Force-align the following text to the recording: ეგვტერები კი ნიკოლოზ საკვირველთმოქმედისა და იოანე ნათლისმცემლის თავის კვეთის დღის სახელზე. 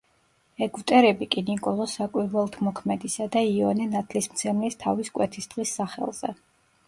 ეგვტერები 0.65 1.27
კი 1.33 1.41
ნიკოლოზ 1.49 1.91
საკვირველთმოქმედისა 1.99 3.27
და 3.35 3.45
იოანე 3.49 3.87
ნათლისმცემლის 3.91 4.79
თავის 4.85 5.15
კვეთის 5.19 5.51
დღის 5.55 5.77
სახელზე. 5.81 6.35